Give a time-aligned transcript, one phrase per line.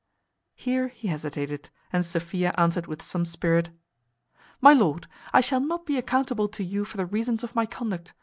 [0.55, 3.69] Here he hesitated, and Sophia answered with some spirit,
[4.59, 8.15] "My lord, I shall not be accountable to you for the reasons of my conduct.